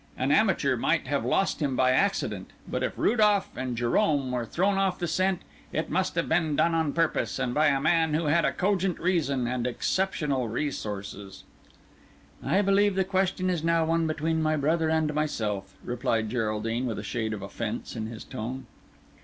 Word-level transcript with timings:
An 0.17 0.31
amateur 0.31 0.75
might 0.75 1.05
have 1.05 1.23
lost 1.23 1.59
him 1.61 1.75
by 1.75 1.91
accident, 1.91 2.49
but 2.67 2.81
if 2.81 2.97
Rudolph 2.97 3.55
and 3.55 3.77
Jérome 3.77 4.31
were 4.31 4.47
thrown 4.47 4.79
off 4.79 4.97
the 4.97 5.07
scent, 5.07 5.43
it 5.71 5.91
must 5.91 6.15
have 6.15 6.27
been 6.27 6.55
done 6.55 6.73
on 6.73 6.91
purpose, 6.91 7.37
and 7.37 7.53
by 7.53 7.67
a 7.67 7.79
man 7.79 8.15
who 8.15 8.25
had 8.25 8.43
a 8.43 8.51
cogent 8.51 8.97
reason 8.99 9.45
and 9.45 9.67
exceptional 9.67 10.47
resources." 10.47 11.43
"I 12.43 12.63
believe 12.63 12.95
the 12.95 13.03
question 13.03 13.47
is 13.47 13.63
now 13.63 13.85
one 13.85 14.07
between 14.07 14.41
my 14.41 14.55
brother 14.57 14.89
and 14.89 15.13
myself," 15.13 15.75
replied 15.85 16.31
Geraldine, 16.31 16.87
with 16.87 16.97
a 16.97 17.03
shade 17.03 17.31
of 17.31 17.43
offence 17.43 17.95
in 17.95 18.07
his 18.07 18.23
tone. 18.23 18.65